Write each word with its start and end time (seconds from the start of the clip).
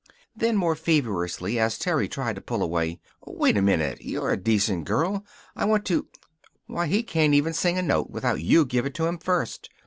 Then, 0.35 0.57
more 0.57 0.75
feverishly, 0.75 1.59
as 1.59 1.77
Terry 1.77 2.09
tried 2.09 2.33
to 2.33 2.41
pull 2.41 2.63
away: 2.63 2.99
"Wait 3.23 3.55
a 3.55 3.61
minute. 3.61 4.01
You're 4.01 4.31
a 4.31 4.35
decent 4.35 4.85
girl. 4.85 5.23
I 5.55 5.63
want 5.65 5.85
to 5.85 6.07
Why, 6.65 6.87
he 6.87 7.03
can't 7.03 7.35
even 7.35 7.53
sing 7.53 7.77
a 7.77 7.83
note 7.83 8.09
without 8.09 8.41
you 8.41 8.65
give 8.65 8.87
it 8.87 8.95
to 8.95 9.05
him 9.05 9.19
first. 9.19 9.69